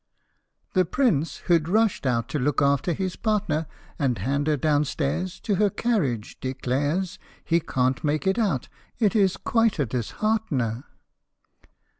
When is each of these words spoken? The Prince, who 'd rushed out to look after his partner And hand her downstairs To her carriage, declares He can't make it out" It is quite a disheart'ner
The 0.73 0.83
Prince, 0.83 1.43
who 1.45 1.59
'd 1.59 1.69
rushed 1.69 2.07
out 2.07 2.27
to 2.29 2.39
look 2.39 2.59
after 2.59 2.91
his 2.91 3.15
partner 3.15 3.67
And 3.99 4.17
hand 4.17 4.47
her 4.47 4.57
downstairs 4.57 5.39
To 5.41 5.57
her 5.61 5.69
carriage, 5.69 6.39
declares 6.39 7.19
He 7.45 7.59
can't 7.59 8.03
make 8.03 8.25
it 8.25 8.39
out" 8.39 8.67
It 8.97 9.15
is 9.15 9.37
quite 9.37 9.77
a 9.77 9.85
disheart'ner 9.85 10.85